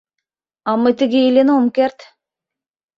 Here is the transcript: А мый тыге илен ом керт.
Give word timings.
А 0.69 0.71
мый 0.81 0.93
тыге 0.99 1.19
илен 1.27 1.49
ом 1.57 1.65
керт. 1.75 1.97